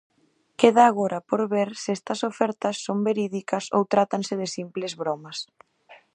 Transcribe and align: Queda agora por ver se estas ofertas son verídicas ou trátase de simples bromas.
Queda 0.59 0.83
agora 0.87 1.19
por 1.29 1.41
ver 1.53 1.69
se 1.81 1.89
estas 1.97 2.19
ofertas 2.31 2.75
son 2.85 2.97
verídicas 3.07 3.65
ou 3.75 3.81
trátase 3.93 4.33
de 4.41 4.47
simples 4.55 4.93
bromas. 5.01 5.37